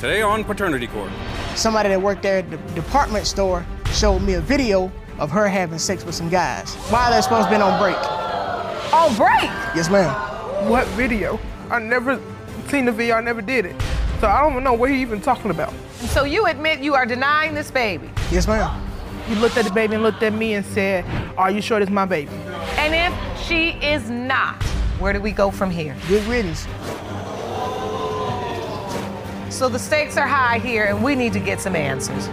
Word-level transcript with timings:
Today 0.00 0.22
on 0.22 0.44
Paternity 0.44 0.86
Court. 0.86 1.10
Somebody 1.56 1.88
that 1.88 2.00
worked 2.00 2.22
there 2.22 2.38
at 2.38 2.48
the 2.52 2.56
department 2.80 3.26
store 3.26 3.66
showed 3.92 4.20
me 4.20 4.34
a 4.34 4.40
video 4.40 4.92
of 5.18 5.28
her 5.32 5.48
having 5.48 5.80
sex 5.80 6.04
with 6.04 6.14
some 6.14 6.28
guys 6.28 6.72
while 6.88 7.10
they're 7.10 7.20
supposed 7.20 7.48
to 7.48 7.56
be 7.56 7.60
on 7.60 7.80
break. 7.82 7.96
On 8.94 9.12
break? 9.16 9.50
Yes, 9.74 9.90
ma'am. 9.90 10.14
What 10.70 10.86
video? 10.88 11.40
I 11.68 11.80
never 11.80 12.20
seen 12.68 12.84
the 12.84 12.92
video. 12.92 13.16
I 13.16 13.20
never 13.22 13.42
did 13.42 13.66
it. 13.66 13.74
So 14.20 14.28
I 14.28 14.40
don't 14.40 14.52
even 14.52 14.62
know 14.62 14.72
what 14.72 14.88
he 14.88 15.00
even 15.00 15.20
talking 15.20 15.50
about. 15.50 15.74
So 16.10 16.22
you 16.22 16.46
admit 16.46 16.78
you 16.78 16.94
are 16.94 17.04
denying 17.04 17.54
this 17.54 17.72
baby? 17.72 18.08
Yes, 18.30 18.46
ma'am. 18.46 18.80
He 19.26 19.34
looked 19.34 19.56
at 19.56 19.64
the 19.64 19.72
baby 19.72 19.94
and 19.94 20.04
looked 20.04 20.22
at 20.22 20.32
me 20.32 20.54
and 20.54 20.64
said, 20.64 21.04
Are 21.36 21.50
you 21.50 21.60
sure 21.60 21.80
this 21.80 21.90
my 21.90 22.04
baby? 22.04 22.30
And 22.76 22.94
if 22.94 23.42
she 23.44 23.70
is 23.84 24.08
not, 24.10 24.62
where 25.00 25.12
do 25.12 25.20
we 25.20 25.32
go 25.32 25.50
from 25.50 25.70
here? 25.72 25.96
Good 26.06 26.24
riddance. 26.28 26.68
So 29.50 29.68
the 29.68 29.78
stakes 29.78 30.16
are 30.16 30.26
high 30.26 30.58
here, 30.58 30.84
and 30.84 31.02
we 31.02 31.14
need 31.14 31.32
to 31.32 31.40
get 31.40 31.60
some 31.60 31.74
answers. 31.74 32.28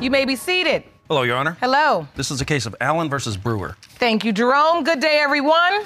You 0.00 0.10
may 0.10 0.24
be 0.24 0.36
seated. 0.36 0.84
Hello, 1.08 1.22
Your 1.22 1.36
Honor. 1.36 1.56
Hello. 1.60 2.06
This 2.14 2.30
is 2.30 2.40
a 2.40 2.44
case 2.44 2.64
of 2.64 2.76
Allen 2.80 3.10
versus 3.10 3.36
Brewer. 3.36 3.76
Thank 3.98 4.24
you, 4.24 4.32
Jerome. 4.32 4.84
Good 4.84 5.00
day, 5.00 5.18
everyone. 5.20 5.84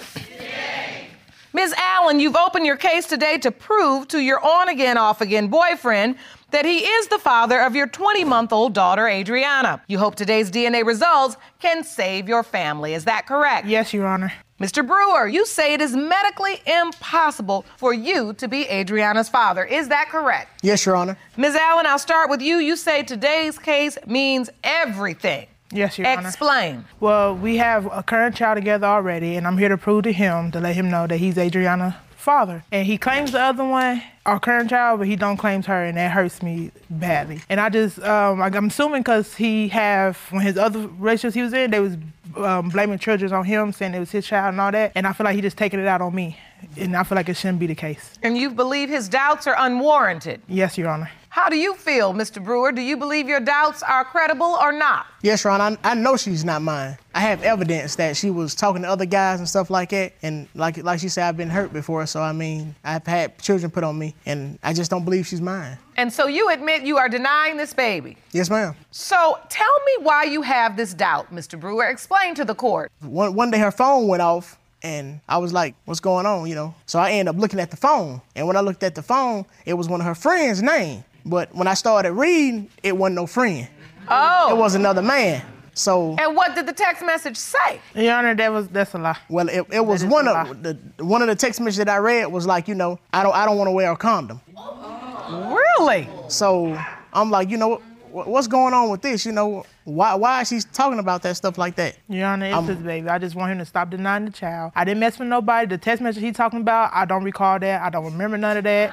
Ms. 1.53 1.75
Allen, 1.77 2.21
you've 2.21 2.37
opened 2.37 2.65
your 2.65 2.77
case 2.77 3.07
today 3.07 3.37
to 3.39 3.51
prove 3.51 4.07
to 4.09 4.21
your 4.21 4.45
on 4.45 4.69
again, 4.69 4.97
off 4.97 5.21
again 5.21 5.49
boyfriend 5.49 6.17
that 6.51 6.65
he 6.65 6.79
is 6.79 7.09
the 7.09 7.19
father 7.19 7.61
of 7.61 7.75
your 7.75 7.87
20 7.87 8.25
month 8.25 8.53
old 8.53 8.75
daughter, 8.75 9.09
Adriana. 9.09 9.83
You 9.87 9.99
hope 9.99 10.15
today's 10.15 10.51
DNA 10.51 10.85
results 10.85 11.37
can 11.61 11.85
save 11.85 12.29
your 12.29 12.43
family. 12.43 12.95
Is 12.95 13.05
that 13.05 13.27
correct? 13.27 13.67
Yes, 13.67 13.93
Your 13.93 14.07
Honor. 14.07 14.33
Mr. 14.61 14.87
Brewer, 14.87 15.27
you 15.27 15.47
say 15.47 15.73
it 15.73 15.81
is 15.81 15.97
medically 15.97 16.61
impossible 16.67 17.65
for 17.79 17.95
you 17.95 18.35
to 18.35 18.47
be 18.47 18.69
Adriana's 18.69 19.29
father. 19.29 19.65
Is 19.65 19.89
that 19.89 20.11
correct? 20.11 20.61
Yes, 20.63 20.85
Your 20.85 20.97
Honor. 20.97 21.17
Ms. 21.39 21.57
Allen, 21.57 21.87
I'll 21.87 21.99
start 21.99 22.29
with 22.29 22.43
you. 22.43 22.59
You 22.59 22.77
say 22.77 23.03
today's 23.03 23.59
case 23.59 23.97
means 24.07 24.51
everything. 24.63 25.47
Yes, 25.73 25.97
Your 25.99 26.09
Honor. 26.09 26.29
Explain. 26.29 26.85
Well, 26.99 27.35
we 27.35 27.57
have 27.57 27.87
a 27.91 28.03
current 28.03 28.37
child 28.37 28.57
together 28.57 28.87
already, 28.87 29.37
and 29.37 29.47
I'm 29.47 29.57
here 29.57 29.71
to 29.71 29.79
prove 29.79 30.03
to 30.05 30.13
him 30.13 30.51
to 30.51 30.61
let 30.61 30.75
him 30.75 30.91
know 30.91 31.07
that 31.07 31.17
he's 31.17 31.39
Adriana's 31.39 31.95
father. 32.21 32.65
And 32.71 32.87
he 32.87 32.99
claims 32.99 33.33
the 33.33 33.41
other 33.41 33.65
one, 33.65 34.03
our 34.27 34.39
current 34.39 34.71
child, 34.71 35.01
but 35.01 35.09
he 35.09 35.17
don't 35.17 35.37
claim 35.37 35.63
her, 35.65 35.85
and 35.85 35.97
that 35.97 36.13
hurts 36.13 36.43
me 36.43 36.71
badly. 36.89 37.41
And 37.49 37.61
I 37.61 37.69
just, 37.69 37.99
um, 38.01 38.41
I'm 38.43 38.67
assuming 38.67 39.03
because 39.03 39.35
he 39.35 39.69
have 39.69 40.17
when 40.31 40.43
his 40.43 40.57
other 40.57 40.87
relationships 40.99 41.35
he 41.35 41.43
was 41.43 41.53
in, 41.53 41.71
they 41.71 41.81
was 41.81 41.97
um, 42.37 42.69
blaming 42.69 42.99
children 42.99 43.33
on 43.33 43.45
him, 43.45 43.73
saying 43.73 43.95
it 43.95 43.99
was 43.99 44.11
his 44.11 44.27
child 44.27 44.53
and 44.53 44.61
all 44.61 44.71
that. 44.71 44.93
And 44.95 45.07
I 45.07 45.13
feel 45.13 45.25
like 45.25 45.35
he 45.35 45.41
just 45.41 45.57
taking 45.57 45.81
it 45.81 45.87
out 45.87 46.01
on 46.01 46.15
me, 46.15 46.39
and 46.77 46.97
I 46.97 47.03
feel 47.03 47.17
like 47.17 47.29
it 47.29 47.37
shouldn't 47.37 47.59
be 47.59 47.67
the 47.67 47.75
case. 47.75 48.19
And 48.23 48.37
you 48.37 48.51
believe 48.51 48.89
his 48.89 49.09
doubts 49.09 49.47
are 49.47 49.57
unwarranted. 49.59 50.43
Yes, 50.49 50.79
Your 50.79 50.89
Honor. 50.89 51.11
How 51.31 51.49
do 51.49 51.57
you 51.57 51.75
feel, 51.75 52.13
Mr. 52.13 52.43
Brewer? 52.43 52.73
Do 52.73 52.83
you 52.83 52.97
believe 52.97 53.29
your 53.29 53.39
doubts 53.39 53.85
are 53.85 54.05
credible 54.05 54.59
or 54.61 54.73
not? 54.73 55.07
Yes, 55.23 55.45
Ron. 55.45 55.61
I, 55.61 55.79
I 55.85 55.95
know 55.95 56.17
she's 56.17 56.45
not 56.45 56.61
mine. 56.61 56.99
I 57.15 57.21
have 57.21 57.45
evidence 57.45 57.95
that 57.97 58.17
she 58.17 58.31
was 58.31 58.53
talking 58.53 58.83
to 58.83 58.89
other 58.89 59.07
guys 59.07 59.39
and 59.39 59.49
stuff 59.49 59.71
like 59.71 59.91
that. 59.91 60.13
And 60.23 60.49
like 60.57 60.79
like 60.79 60.99
she 60.99 61.09
said, 61.09 61.29
I've 61.29 61.37
been 61.37 61.49
hurt 61.49 61.73
before. 61.73 62.05
So 62.07 62.21
I 62.21 62.33
mean, 62.33 62.75
I've 62.83 63.07
had 63.07 63.39
children 63.39 63.71
put 63.71 63.85
on 63.85 63.97
me, 63.97 64.17
and 64.27 64.59
I 64.65 64.73
just 64.73 64.91
don't 64.91 65.05
believe 65.05 65.25
she's 65.25 65.41
mine. 65.41 65.79
And 65.97 66.13
so 66.13 66.27
you 66.27 66.49
admit 66.49 66.83
you 66.83 66.99
are 66.99 67.09
denying 67.09 67.57
this 67.57 67.75
baby. 67.75 68.17
Yes, 68.33 68.51
ma'am. 68.51 68.75
So 68.91 69.39
tell 69.49 69.81
me 69.87 70.05
why 70.05 70.25
you 70.25 70.43
have 70.43 70.77
this 70.77 70.95
doubt, 70.95 71.33
Mr. 71.33 71.59
Brewer. 71.59 71.85
Explain 71.85 72.35
to 72.35 72.45
the 72.45 72.57
court. 72.57 72.91
One 73.03 73.35
one 73.37 73.53
day 73.53 73.59
her 73.59 73.71
phone 73.71 74.09
went 74.09 74.21
off. 74.21 74.57
And 74.83 75.21
I 75.29 75.37
was 75.37 75.53
like, 75.53 75.75
what's 75.85 76.01
going 76.01 76.25
on, 76.25 76.49
you 76.49 76.55
know? 76.55 76.75
So 76.87 76.99
I 76.99 77.11
ended 77.11 77.35
up 77.35 77.39
looking 77.39 77.61
at 77.61 77.71
the 77.71 77.77
phone. 77.77 78.23
And 78.35 78.47
when 78.47 78.57
I 78.57 78.61
looked 78.61 78.83
at 78.83 78.95
the 78.95 79.03
phone, 79.03 79.45
it 79.67 79.75
was 79.75 79.91
one 79.91 80.01
of 80.01 80.07
her 80.07 80.15
friends' 80.15 80.63
name. 80.63 81.05
But 81.25 81.55
when 81.55 81.67
I 81.67 81.75
started 81.75 82.13
reading, 82.13 82.69
it 82.83 82.97
wasn't 82.97 83.17
no 83.17 83.27
friend. 83.27 83.69
Oh. 84.09 84.51
It 84.51 84.57
was 84.57 84.75
another 84.75 85.03
man. 85.03 85.43
So 85.75 86.17
And 86.19 86.37
what 86.37 86.55
did 86.55 86.67
the 86.67 86.73
text 86.73 87.03
message 87.05 87.37
say? 87.37 87.81
Your 87.95 88.15
Honor, 88.15 88.35
that 88.35 88.53
was 88.53 88.69
that's 88.69 88.93
a 88.95 88.99
lie. 88.99 89.17
well, 89.29 89.49
it, 89.49 89.65
it 89.73 89.87
was 89.87 90.05
one 90.05 90.27
of 90.29 90.63
the 90.63 90.77
one 90.99 91.23
of 91.23 91.29
the 91.29 91.37
text 91.37 91.61
messages 91.61 91.79
that 91.79 91.89
I 91.89 91.97
read 91.99 92.27
was 92.27 92.47
like, 92.47 92.69
you 92.69 92.75
know, 92.75 92.99
I 93.13 93.23
don't 93.23 93.35
I 93.35 93.47
don't 93.47 93.57
want 93.57 93.69
to 93.69 93.73
wear 93.73 93.91
a 93.93 93.97
condom. 93.97 94.41
Really? 95.31 96.09
So 96.29 96.77
I'm 97.13 97.31
like, 97.31 97.51
you 97.51 97.57
know, 97.57 97.69
what, 97.69 97.83
what's 98.13 98.47
going 98.47 98.75
on 98.75 98.91
with 98.91 99.03
this? 99.03 99.25
You 99.25 99.33
know, 99.33 99.65
why 99.85 100.15
why 100.15 100.43
is 100.43 100.49
she 100.49 100.61
talking 100.73 100.99
about 100.99 101.23
that 101.23 101.37
stuff 101.37 101.59
like 101.59 101.77
that? 101.77 101.97
Your 102.09 102.27
Honor, 102.27 102.47
it's 102.47 102.55
I'm- 102.55 102.65
his 102.67 102.77
baby. 102.79 103.09
I 103.09 103.19
just 103.19 103.35
want 103.35 103.53
him 103.53 103.59
to 103.59 103.65
stop 103.65 103.91
denying 103.91 104.25
the 104.27 104.31
child. 104.31 104.73
I 104.75 104.85
didn't 104.85 105.01
mess 105.01 105.19
with 105.19 105.29
nobody. 105.29 105.67
The 105.67 105.79
text 105.79 106.03
message 106.03 106.23
he 106.23 106.33
talking 106.33 106.61
about, 106.61 106.91
I 106.93 107.05
don't 107.05 107.25
recall 107.25 107.59
that. 107.59 107.83
I 107.83 107.91
don't 107.91 108.05
remember 108.05 108.37
none 108.37 108.57
of 108.57 108.65
that. 108.65 108.93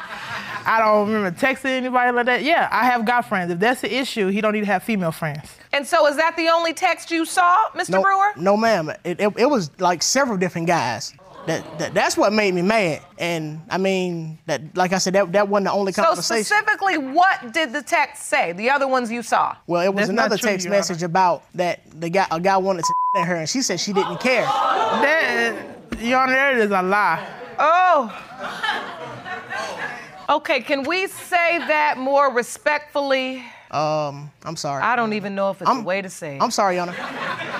I 0.66 0.79
don't 0.79 1.07
remember 1.11 1.31
texting 1.39 1.66
anybody 1.66 2.11
like 2.11 2.25
that. 2.25 2.44
Yeah, 2.44 2.67
I 2.72 2.85
have 2.85 3.05
guy 3.05 3.22
friends. 3.22 3.51
If 3.51 3.59
that's 3.59 3.81
the 3.81 3.94
issue, 3.95 4.28
he 4.28 4.41
don't 4.41 4.53
need 4.53 4.61
to 4.61 4.66
have 4.67 4.83
female 4.83 5.11
friends. 5.11 5.49
And 5.73 5.85
so 5.88 6.07
is 6.07 6.17
that 6.17 6.35
the 6.35 6.49
only 6.49 6.73
text 6.73 7.09
you 7.11 7.25
saw, 7.25 7.57
Mr. 7.73 7.89
No, 7.91 8.01
Brewer? 8.01 8.34
no, 8.38 8.57
ma'am. 8.57 8.89
It, 9.03 9.19
it, 9.22 9.34
it 9.38 9.45
was 9.49 9.72
like 9.79 10.01
several 10.03 10.38
different 10.38 10.67
guys. 10.67 11.13
That, 11.47 11.80
that 11.80 11.94
that's 11.94 12.18
what 12.18 12.34
made 12.34 12.53
me 12.53 12.62
mad. 12.62 13.02
And 13.18 13.62
I 13.69 13.78
mean, 13.78 14.38
that 14.47 14.75
like 14.75 14.91
I 14.94 14.97
said, 14.97 15.13
that 15.13 15.31
that 15.31 15.47
wasn't 15.47 15.66
the 15.68 15.72
only 15.72 15.94
So 15.94 16.03
conversation. 16.03 16.44
So 16.44 16.56
specifically, 16.56 16.97
what 16.97 17.53
did 17.53 17.72
the 17.74 17.81
text 17.81 18.25
say? 18.25 18.52
The 18.52 18.69
other 18.69 18.88
ones 18.88 19.09
you 19.09 19.24
saw? 19.24 19.56
well, 19.66 19.81
it 19.81 19.88
was 19.94 20.02
That's 20.02 20.09
another 20.09 20.38
true, 20.38 20.50
text 20.50 20.66
Your 20.66 20.74
Honor. 20.74 20.80
message 20.80 21.03
about 21.03 21.44
that 21.56 21.80
the 22.00 22.09
guy 22.09 22.28
a 22.31 22.40
guy 22.40 22.58
wanted 22.58 22.84
to 22.84 22.94
at 23.22 23.28
her, 23.30 23.35
and 23.38 23.50
she 23.50 23.62
said 23.62 23.80
she 23.80 23.94
didn't 23.94 24.19
care. 24.19 24.44
That, 24.44 25.56
Your 26.02 26.19
Honor, 26.19 26.34
that 26.35 26.58
is 26.58 26.69
a 26.72 26.81
lie. 26.81 27.25
Oh. 27.59 28.97
Okay, 30.30 30.60
can 30.62 30.84
we 30.84 31.08
say 31.08 31.58
that 31.60 31.98
more 31.98 32.32
respectfully? 32.34 33.44
Um, 33.72 34.32
I'm 34.44 34.56
sorry. 34.56 34.82
I 34.84 34.96
don't 34.96 35.14
even 35.14 35.36
know 35.36 35.52
if 35.52 35.62
it's 35.62 35.70
I'm- 35.70 35.80
a 35.80 35.84
way 35.84 36.02
to 36.02 36.10
say 36.10 36.38
it. 36.38 36.42
I'm 36.42 36.52
sorry, 36.52 36.76
Your 36.76 36.84
Honor. 36.84 36.96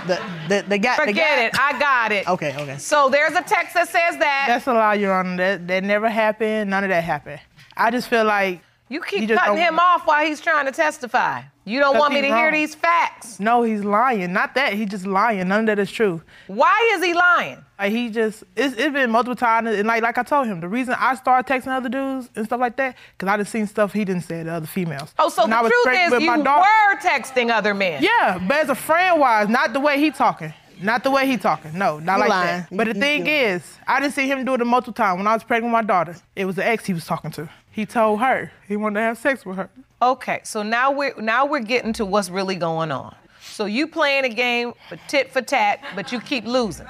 The 0.08 0.22
the 0.48 0.66
the 0.70 0.78
guy. 0.78 0.96
the 0.96 1.02
Forget 1.06 1.38
guy- 1.38 1.44
it. 1.46 1.60
I 1.60 1.80
got 1.80 2.12
it. 2.12 2.28
Okay, 2.30 2.56
okay. 2.58 2.78
So 2.78 3.10
there's 3.10 3.34
a 3.36 3.42
text 3.42 3.74
that 3.74 3.88
says 3.90 4.18
that. 4.18 4.46
That's 4.48 4.68
a 4.68 4.74
lie, 4.74 4.96
Your 4.96 5.14
Honor. 5.14 5.36
That, 5.38 5.68
that 5.68 5.84
never 5.84 6.10
happened. 6.10 6.70
None 6.70 6.84
of 6.84 6.90
that 6.90 7.04
happened. 7.04 7.42
I 7.76 7.92
just 7.92 8.08
feel 8.10 8.24
like 8.26 8.62
you 8.90 9.02
keep 9.02 9.30
you 9.30 9.36
cutting 9.36 9.56
don't- 9.56 9.58
him 9.58 9.80
off 9.80 10.06
while 10.08 10.26
he's 10.26 10.40
trying 10.42 10.66
to 10.66 10.72
testify. 10.72 11.42
You 11.68 11.80
don't 11.80 11.98
want 11.98 12.14
me 12.14 12.22
to 12.22 12.28
he's 12.28 12.36
hear 12.36 12.52
these 12.52 12.76
facts. 12.76 13.40
no, 13.40 13.64
he's 13.64 13.84
lying. 13.84 14.32
Not 14.32 14.56
that 14.56 14.74
he's 14.74 14.90
just 14.90 15.06
lying. 15.06 15.46
None 15.48 15.62
of 15.62 15.66
that 15.66 15.80
is 15.80 15.92
true. 15.92 16.22
Why 16.48 16.92
is 16.96 17.04
he 17.04 17.14
lying? 17.14 17.64
Like 17.78 17.92
he 17.92 18.10
just, 18.10 18.44
it's, 18.56 18.74
it's 18.78 18.94
been 18.94 19.12
multiple 19.12 19.36
times, 19.36 19.70
and 19.70 19.88
like 19.88 20.02
like 20.02 20.18
I 20.18 20.24
told 20.24 20.48
him, 20.48 20.62
the 20.62 20.68
reason 20.70 20.96
I 20.98 21.14
started 21.16 21.52
texting 21.52 21.68
other 21.76 21.90
dudes 21.90 22.30
and 22.36 22.46
stuff 22.46 22.60
like 22.60 22.78
that, 22.78 22.96
because 23.18 23.32
I 23.32 23.38
done 23.38 23.46
seen 23.46 23.68
stuff 23.68 23.92
he 23.94 24.06
didn't 24.06 24.24
say 24.24 24.44
to 24.44 24.50
other 24.52 24.66
females. 24.66 25.14
Oh, 25.20 25.30
so 25.30 25.44
And 25.44 25.52
the 25.52 25.60
truth 25.84 25.98
is 25.98 26.12
with 26.12 26.22
you 26.22 26.28
my 26.28 26.42
daughter. 26.42 26.68
were 26.90 27.00
texting 27.02 27.52
other 27.52 27.74
men. 27.74 28.02
Yeah, 28.02 28.40
but 28.48 28.58
as 28.58 28.70
a 28.70 28.76
friend 28.76 29.20
wise, 29.20 29.50
not 29.50 29.74
the 29.74 29.80
way 29.80 30.00
he 30.00 30.10
talking. 30.10 30.54
Not 30.82 31.04
the 31.04 31.12
way 31.12 31.26
he 31.28 31.38
talking. 31.38 31.78
No, 31.78 32.00
not 32.00 32.14
You 32.16 32.20
like 32.22 32.30
lying. 32.30 32.48
that. 32.62 32.68
But 32.72 32.88
the 32.88 32.94
You- 32.96 33.02
thing 33.02 33.26
you- 33.26 33.32
is, 33.34 33.78
I 33.88 34.00
didn't 34.00 34.14
see 34.14 34.28
him 34.28 34.46
do 34.46 34.54
it 34.54 34.62
a 34.62 34.66
multiple 34.66 34.94
times. 34.94 35.18
When 35.18 35.28
I 35.28 35.34
was 35.34 35.44
pregnant 35.44 35.74
with 35.74 35.82
my 35.84 35.86
daughter, 35.88 36.16
it 36.36 36.46
was 36.46 36.56
the 36.56 36.66
ex 36.66 36.86
he 36.86 36.94
was 36.94 37.06
talking 37.06 37.32
to. 37.32 37.50
He 37.72 37.86
told 37.86 38.20
her 38.22 38.52
he 38.68 38.76
wanted 38.78 39.00
to 39.00 39.02
have 39.02 39.18
sex 39.18 39.46
with 39.46 39.58
her. 39.58 39.70
Okay, 40.02 40.42
so 40.44 40.62
now 40.62 40.92
we're 40.92 41.16
now 41.20 41.46
we're 41.46 41.60
getting 41.60 41.94
to 41.94 42.06
what's 42.06 42.30
really 42.30 42.56
going 42.56 42.92
on. 42.92 43.16
So 43.42 43.66
you 43.66 43.88
playing 43.88 44.26
a 44.26 44.30
game 44.30 44.74
for 44.90 44.98
tit 45.08 45.32
for 45.32 45.42
tat, 45.42 45.84
but 45.96 46.12
you 46.12 46.20
keep 46.20 46.46
losing. 46.46 46.86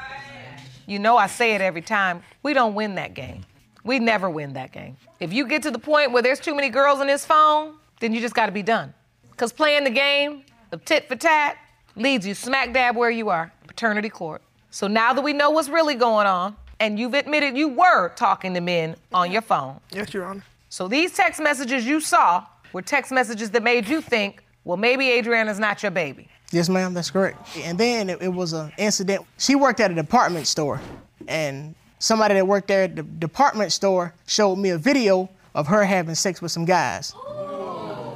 You 0.87 0.99
know 0.99 1.15
I 1.17 1.27
say 1.27 1.53
it 1.55 1.61
every 1.61 1.81
time. 1.81 2.21
We 2.43 2.53
don't 2.53 2.75
win 2.75 2.95
that 2.95 3.13
game. 3.13 3.45
We 3.83 3.99
never 3.99 4.29
win 4.29 4.53
that 4.53 4.73
game. 4.73 4.97
If 5.21 5.31
you 5.31 5.47
get 5.47 5.63
to 5.63 5.71
the 5.71 5.79
point 5.79 6.11
where 6.11 6.21
there's 6.21 6.39
too 6.39 6.53
many 6.53 6.69
girls 6.69 6.99
on 6.99 7.07
this 7.07 7.25
phone, 7.25 7.75
then 8.01 8.13
you 8.13 8.19
just 8.19 8.35
got 8.35 8.47
to 8.47 8.51
be 8.51 8.63
done. 8.63 8.93
Cause 9.37 9.53
playing 9.53 9.85
the 9.85 9.89
game 9.89 10.43
of 10.71 10.83
tit 10.83 11.07
for 11.07 11.15
tat 11.15 11.57
leads 11.95 12.27
you 12.27 12.33
smack 12.33 12.73
dab 12.73 12.95
where 12.97 13.09
you 13.09 13.29
are, 13.29 13.51
paternity 13.67 14.09
court. 14.09 14.41
So 14.71 14.87
now 14.87 15.13
that 15.13 15.21
we 15.21 15.31
know 15.31 15.51
what's 15.51 15.69
really 15.69 15.95
going 15.95 16.27
on, 16.27 16.55
and 16.79 16.99
you've 16.99 17.13
admitted 17.13 17.55
you 17.57 17.69
were 17.69 18.09
talking 18.09 18.53
to 18.53 18.61
men 18.61 18.95
on 19.13 19.31
your 19.31 19.41
phone, 19.41 19.79
Yes, 19.91 20.13
Your 20.13 20.25
Honor. 20.25 20.43
so 20.69 20.87
these 20.87 21.13
text 21.13 21.41
messages 21.41 21.85
you 21.85 21.99
saw 21.99 22.45
were 22.73 22.81
text 22.81 23.11
messages 23.11 23.51
that 23.51 23.63
made 23.63 23.87
you 23.87 24.01
think, 24.01 24.43
well, 24.63 24.77
maybe 24.77 25.09
Adriana's 25.11 25.59
not 25.59 25.81
your 25.81 25.91
baby. 25.91 26.27
Yes, 26.51 26.69
ma'am, 26.69 26.93
that's 26.93 27.11
correct. 27.11 27.57
And 27.57 27.77
then 27.77 28.09
it, 28.09 28.21
it 28.21 28.29
was 28.29 28.53
an 28.53 28.71
incident. 28.77 29.25
She 29.37 29.55
worked 29.55 29.79
at 29.79 29.91
a 29.91 29.93
department 29.93 30.47
store, 30.47 30.79
and 31.27 31.75
somebody 31.99 32.35
that 32.35 32.47
worked 32.47 32.67
there 32.69 32.83
at 32.83 32.95
the 32.95 33.03
department 33.03 33.71
store 33.71 34.13
showed 34.27 34.55
me 34.57 34.69
a 34.69 34.77
video 34.77 35.29
of 35.55 35.67
her 35.67 35.83
having 35.83 36.15
sex 36.15 36.41
with 36.41 36.51
some 36.51 36.65
guys. 36.65 37.11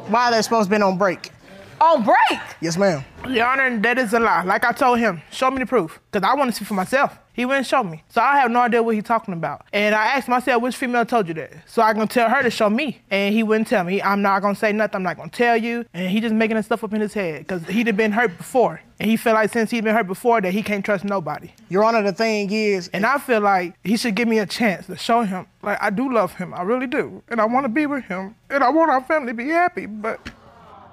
While 0.08 0.32
they're 0.32 0.44
supposed 0.44 0.70
to 0.70 0.76
be 0.76 0.82
on 0.82 0.98
break. 0.98 1.32
On 1.80 2.04
break! 2.04 2.40
Yes, 2.62 2.78
ma'am. 2.78 3.04
Your 3.28 3.48
Honor, 3.48 3.80
that 3.80 3.98
is 3.98 4.14
a 4.14 4.20
lie. 4.20 4.44
Like 4.44 4.64
I 4.64 4.72
told 4.72 5.00
him, 5.00 5.22
show 5.32 5.50
me 5.50 5.60
the 5.60 5.66
proof. 5.66 6.00
Because 6.12 6.28
I 6.30 6.36
want 6.36 6.52
to 6.52 6.56
see 6.56 6.64
for 6.64 6.76
myself. 6.76 7.18
He 7.34 7.46
wouldn't 7.46 7.66
show 7.66 7.84
me. 7.84 8.04
So 8.10 8.22
I 8.22 8.38
have 8.40 8.52
no 8.52 8.60
idea 8.60 8.84
what 8.84 8.96
he's 8.96 9.04
talking 9.04 9.34
about. 9.34 9.66
And 9.72 9.96
I 9.96 10.18
asked 10.18 10.28
myself, 10.28 10.62
which 10.62 10.76
female 10.76 11.06
told 11.06 11.28
you 11.28 11.34
that? 11.36 11.52
So 11.66 11.82
I 11.82 11.94
can 11.94 12.08
tell 12.08 12.30
her 12.30 12.44
to 12.44 12.52
show 12.52 12.70
me. 12.70 13.02
And 13.10 13.34
he 13.34 13.44
wouldn't 13.44 13.68
tell 13.68 13.84
me. 13.84 14.02
I'm 14.02 14.22
not 14.22 14.42
going 14.42 14.54
to 14.54 14.60
say 14.60 14.72
nothing. 14.72 14.98
I'm 14.98 15.04
not 15.04 15.18
going 15.18 15.30
to 15.30 15.36
tell 15.36 15.58
you. 15.58 15.86
And 15.94 16.10
he 16.10 16.20
just 16.20 16.36
making 16.36 16.58
that 16.58 16.66
stuff 16.66 16.84
up 16.84 16.94
in 16.94 17.02
his 17.02 17.14
head. 17.14 17.40
Because 17.40 17.66
he'd 17.68 17.88
have 17.88 17.98
been 17.98 18.12
hurt 18.12 18.38
before. 18.38 18.82
And 19.00 19.10
he 19.10 19.18
felt 19.18 19.36
like 19.36 19.52
since 19.52 19.72
he'd 19.72 19.84
been 19.84 19.96
hurt 19.96 20.08
before 20.08 20.42
that 20.42 20.52
he 20.54 20.62
can't 20.62 20.84
trust 20.84 21.04
nobody. 21.06 21.52
Your 21.70 21.84
Honor, 21.84 22.04
the 22.04 22.14
thing 22.14 22.52
is, 22.52 22.90
And 22.90 23.06
I 23.06 23.18
feel 23.18 23.40
like 23.42 23.76
he 23.84 23.98
should 23.98 24.16
give 24.16 24.28
me 24.28 24.40
a 24.40 24.46
chance 24.46 24.88
to 24.88 24.98
show 24.98 25.24
him. 25.24 25.48
Like, 25.64 25.82
I 25.82 25.90
do 25.90 26.14
love 26.14 26.34
him. 26.36 26.54
I 26.54 26.64
really 26.64 26.88
do. 26.88 27.24
And 27.30 27.40
I 27.40 27.46
want 27.46 27.64
to 27.64 27.70
be 27.70 27.86
with 27.86 28.04
him. 28.06 28.36
And 28.50 28.64
I 28.64 28.70
want 28.70 28.92
our 28.92 29.02
family 29.02 29.32
to 29.32 29.38
be 29.38 29.48
happy. 29.48 29.86
But 29.86 30.30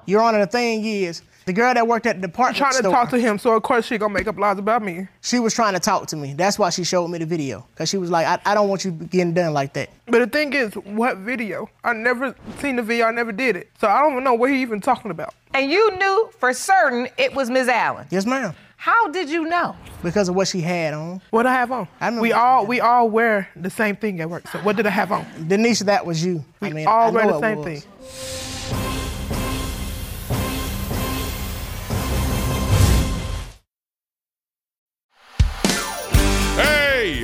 Your 0.06 0.22
Honor, 0.22 0.38
the 0.38 0.46
thing 0.46 0.84
is, 0.84 1.22
the 1.48 1.52
girl 1.54 1.74
that 1.74 1.86
worked 1.88 2.06
at 2.06 2.20
the 2.20 2.26
I'm 2.26 2.30
department 2.30 2.56
trying 2.58 2.82
to 2.82 2.82
talk 2.82 3.08
to 3.10 3.18
him. 3.18 3.38
So, 3.38 3.56
of 3.56 3.62
course, 3.62 3.86
she 3.86 3.98
going 3.98 4.12
to 4.12 4.14
make 4.18 4.28
up 4.28 4.38
lies 4.38 4.58
about 4.58 4.82
me. 4.82 5.08
she 5.22 5.38
was 5.40 5.52
trying 5.54 5.74
to 5.74 5.80
talk 5.80 6.06
to 6.08 6.16
me. 6.16 6.34
That's 6.34 6.58
why 6.58 6.70
she 6.70 6.84
showed 6.84 7.08
me 7.08 7.18
the 7.18 7.26
video. 7.26 7.66
Because 7.74 7.88
she 7.88 7.96
was 7.96 8.10
like, 8.10 8.26
I, 8.26 8.52
I 8.52 8.54
don't 8.54 8.68
want 8.68 8.84
you 8.84 8.90
getting 8.92 9.34
done 9.34 9.52
like 9.52 9.72
that. 9.72 9.90
But 10.06 10.18
the 10.20 10.26
thing 10.26 10.52
is, 10.52 10.74
what 10.74 11.16
video? 11.18 11.68
I 11.82 11.94
never 11.94 12.34
seen 12.60 12.76
the 12.76 12.82
video. 12.82 13.06
I 13.06 13.10
never 13.10 13.32
did 13.32 13.56
it. 13.56 13.70
So 13.80 13.88
I 13.88 14.00
don't 14.02 14.12
even 14.12 14.24
know 14.24 14.34
what 14.34 14.50
he 14.50 14.60
even 14.62 14.80
talking 14.80 15.10
about. 15.10 15.34
And 15.54 15.70
you 15.70 15.96
knew 15.96 16.30
for 16.38 16.52
certain 16.52 17.08
it 17.16 17.34
was 17.34 17.50
Ms. 17.50 17.68
Allen. 17.68 18.06
Yes, 18.10 18.26
ma'am. 18.26 18.54
How 18.76 19.08
did 19.08 19.28
you 19.28 19.44
know? 19.48 19.74
Because 20.04 20.28
of 20.28 20.36
what 20.36 20.46
she 20.46 20.60
had 20.60 20.94
on. 20.94 21.20
What 21.30 21.46
I 21.46 21.52
have 21.52 21.72
on? 21.72 21.88
I 22.00 22.06
remember- 22.06 22.22
we 22.22 22.32
all 22.32 22.64
we 22.64 22.80
all 22.80 23.10
wear 23.10 23.48
the 23.56 23.70
same 23.70 23.96
thing 23.96 24.20
at 24.20 24.30
work. 24.30 24.46
So 24.48 24.58
what 24.60 24.76
did 24.76 24.86
I 24.86 24.90
have 24.90 25.10
on? 25.10 25.24
Denisha, 25.48 25.86
that 25.86 26.06
was 26.06 26.24
you. 26.24 26.44
We 26.60 26.68
I 26.68 26.72
mean, 26.72 26.86
all 26.86 27.08
I 27.08 27.10
wear 27.10 27.24
know 27.26 27.32
the 27.32 27.38
it 27.38 27.40
same 27.40 27.58
was. 27.58 27.82
thing. 27.82 28.47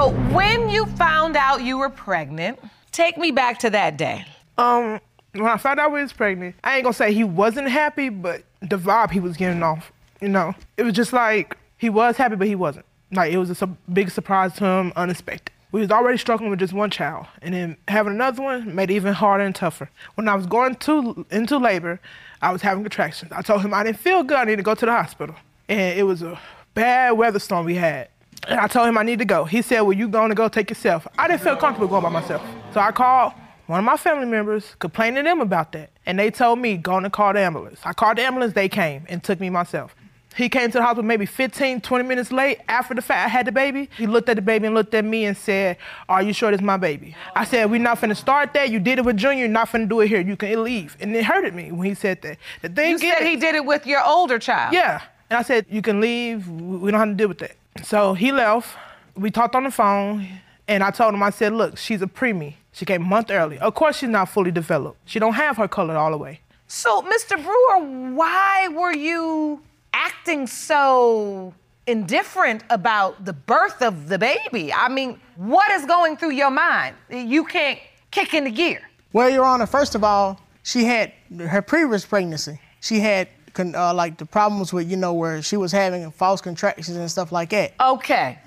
So 0.00 0.12
when 0.32 0.70
you 0.70 0.86
found 0.86 1.36
out 1.36 1.62
you 1.62 1.76
were 1.76 1.90
pregnant, 1.90 2.58
take 2.90 3.18
me 3.18 3.32
back 3.32 3.58
to 3.58 3.68
that 3.68 3.98
day. 3.98 4.24
Um, 4.56 4.98
when 5.32 5.44
I 5.44 5.58
found 5.58 5.78
out 5.78 5.92
we 5.92 6.00
was 6.00 6.10
pregnant, 6.10 6.54
I 6.64 6.76
ain't 6.76 6.84
gonna 6.84 6.94
say 6.94 7.12
he 7.12 7.22
wasn't 7.22 7.68
happy, 7.68 8.08
but 8.08 8.44
the 8.62 8.78
vibe 8.78 9.10
he 9.10 9.20
was 9.20 9.36
getting 9.36 9.62
off, 9.62 9.92
you 10.22 10.30
know, 10.30 10.54
it 10.78 10.84
was 10.84 10.94
just 10.94 11.12
like 11.12 11.54
he 11.76 11.90
was 11.90 12.16
happy, 12.16 12.36
but 12.36 12.46
he 12.46 12.54
wasn't. 12.54 12.86
Like 13.12 13.30
it 13.30 13.36
was 13.36 13.50
a 13.50 13.54
su- 13.54 13.76
big 13.92 14.10
surprise 14.10 14.54
to 14.54 14.64
him, 14.64 14.90
unexpected. 14.96 15.52
We 15.70 15.82
was 15.82 15.90
already 15.90 16.16
struggling 16.16 16.48
with 16.48 16.60
just 16.60 16.72
one 16.72 16.88
child, 16.88 17.26
and 17.42 17.52
then 17.52 17.76
having 17.86 18.14
another 18.14 18.42
one 18.42 18.74
made 18.74 18.90
it 18.90 18.94
even 18.94 19.12
harder 19.12 19.44
and 19.44 19.54
tougher. 19.54 19.90
When 20.14 20.30
I 20.30 20.34
was 20.34 20.46
going 20.46 20.76
to 20.76 21.26
into 21.30 21.58
labor, 21.58 22.00
I 22.40 22.52
was 22.52 22.62
having 22.62 22.84
contractions. 22.84 23.32
I 23.32 23.42
told 23.42 23.60
him 23.60 23.74
I 23.74 23.84
didn't 23.84 23.98
feel 23.98 24.22
good. 24.22 24.38
I 24.38 24.44
needed 24.44 24.56
to 24.56 24.62
go 24.62 24.74
to 24.74 24.86
the 24.86 24.92
hospital, 24.92 25.36
and 25.68 25.98
it 25.98 26.04
was 26.04 26.22
a 26.22 26.40
bad 26.72 27.18
weather 27.18 27.38
storm 27.38 27.66
we 27.66 27.74
had. 27.74 28.08
And 28.48 28.58
I 28.58 28.66
told 28.66 28.88
him 28.88 28.96
I 28.98 29.02
need 29.02 29.18
to 29.20 29.24
go. 29.24 29.44
He 29.44 29.62
said, 29.62 29.80
Well, 29.82 29.92
you 29.92 30.08
going 30.08 30.30
to 30.30 30.34
go 30.34 30.48
take 30.48 30.70
yourself. 30.70 31.06
I 31.18 31.28
didn't 31.28 31.42
feel 31.42 31.56
comfortable 31.56 31.88
going 31.88 32.02
by 32.02 32.08
myself. 32.10 32.42
So 32.72 32.80
I 32.80 32.90
called 32.92 33.32
one 33.66 33.78
of 33.78 33.84
my 33.84 33.96
family 33.96 34.26
members, 34.26 34.74
complained 34.78 35.16
to 35.16 35.22
them 35.22 35.40
about 35.40 35.72
that. 35.72 35.90
And 36.06 36.18
they 36.18 36.30
told 36.30 36.58
me, 36.58 36.76
Go 36.76 36.96
and 36.96 37.12
call 37.12 37.32
the 37.32 37.40
ambulance. 37.40 37.80
I 37.84 37.92
called 37.92 38.18
the 38.18 38.22
ambulance, 38.22 38.54
they 38.54 38.68
came 38.68 39.04
and 39.08 39.22
took 39.22 39.40
me 39.40 39.50
myself. 39.50 39.94
He 40.36 40.48
came 40.48 40.70
to 40.70 40.78
the 40.78 40.82
hospital 40.82 41.02
maybe 41.02 41.26
15, 41.26 41.80
20 41.80 42.04
minutes 42.04 42.30
late 42.30 42.60
after 42.68 42.94
the 42.94 43.02
fact 43.02 43.26
I 43.26 43.28
had 43.28 43.46
the 43.48 43.52
baby. 43.52 43.90
He 43.98 44.06
looked 44.06 44.28
at 44.28 44.36
the 44.36 44.42
baby 44.42 44.66
and 44.66 44.76
looked 44.76 44.94
at 44.94 45.04
me 45.04 45.24
and 45.24 45.36
said, 45.36 45.76
Are 46.08 46.22
you 46.22 46.32
sure 46.32 46.50
this 46.52 46.60
is 46.60 46.64
my 46.64 46.76
baby? 46.76 47.16
I 47.34 47.44
said, 47.44 47.68
We're 47.70 47.80
not 47.80 47.98
finna 48.00 48.16
start 48.16 48.54
that. 48.54 48.70
You 48.70 48.78
did 48.78 48.98
it 49.00 49.04
with 49.04 49.16
Junior, 49.16 49.40
you're 49.40 49.48
not 49.48 49.68
finna 49.68 49.88
do 49.88 50.00
it 50.00 50.08
here. 50.08 50.20
You 50.20 50.36
can 50.36 50.62
leave. 50.64 50.96
And 51.00 51.14
it 51.14 51.24
hurted 51.24 51.54
me 51.54 51.72
when 51.72 51.88
he 51.88 51.94
said 51.94 52.22
that. 52.22 52.38
The 52.62 52.68
thing 52.68 52.90
You 52.90 52.94
is, 52.94 53.00
said 53.02 53.26
he 53.26 53.36
did 53.36 53.54
it 53.56 53.64
with 53.64 53.86
your 53.86 54.02
older 54.04 54.38
child. 54.38 54.72
yeah. 54.72 55.02
And 55.28 55.38
I 55.38 55.42
said, 55.42 55.66
you 55.68 55.80
can 55.82 56.00
leave. 56.00 56.48
We 56.48 56.76
we 56.78 56.90
don't 56.90 56.98
have 56.98 57.08
to 57.10 57.14
deal 57.14 57.28
with 57.28 57.38
that. 57.38 57.52
So 57.82 58.14
he 58.14 58.32
left. 58.32 58.76
We 59.14 59.30
talked 59.30 59.54
on 59.54 59.64
the 59.64 59.70
phone. 59.70 60.26
And 60.68 60.84
I 60.84 60.90
told 60.92 61.14
him, 61.14 61.22
I 61.22 61.30
said, 61.30 61.52
look, 61.52 61.76
she's 61.76 62.00
a 62.00 62.06
preemie. 62.06 62.54
She 62.70 62.84
came 62.84 63.02
a 63.02 63.06
month 63.06 63.30
early. 63.30 63.58
Of 63.58 63.74
course, 63.74 63.96
she's 63.98 64.08
not 64.08 64.28
fully 64.28 64.52
developed. 64.52 64.98
She 65.04 65.18
don't 65.18 65.32
have 65.32 65.56
her 65.56 65.66
color 65.66 65.96
all 65.96 66.12
the 66.12 66.16
way. 66.16 66.40
So, 66.68 67.02
Mr. 67.02 67.34
Brewer, 67.42 68.14
why 68.14 68.68
were 68.68 68.94
you 68.94 69.60
acting 69.92 70.46
so 70.46 71.52
indifferent 71.88 72.62
about 72.70 73.24
the 73.24 73.32
birth 73.32 73.82
of 73.82 74.08
the 74.08 74.16
baby? 74.16 74.72
I 74.72 74.88
mean, 74.88 75.20
what 75.34 75.68
is 75.72 75.84
going 75.86 76.16
through 76.16 76.32
your 76.32 76.50
mind? 76.50 76.94
You 77.10 77.44
can't 77.44 77.80
kick 78.12 78.32
in 78.32 78.44
the 78.44 78.52
gear. 78.52 78.80
Well, 79.12 79.28
Your 79.28 79.44
Honor, 79.44 79.66
first 79.66 79.96
of 79.96 80.04
all, 80.04 80.40
she 80.62 80.84
had 80.84 81.12
her 81.48 81.62
previous 81.62 82.06
pregnancy. 82.06 82.60
She 82.80 83.00
had 83.00 83.26
con- 83.26 83.30
uh, 83.58 83.94
like 83.94 84.18
the 84.18 84.26
problems 84.26 84.72
with, 84.72 84.90
you 84.90 84.96
know, 84.96 85.12
where 85.14 85.42
she 85.42 85.56
was 85.56 85.72
having 85.72 86.10
false 86.10 86.40
contractions 86.40 86.96
and 86.96 87.10
stuff 87.10 87.32
like 87.32 87.50
that. 87.50 87.72
Okay. 87.80 88.38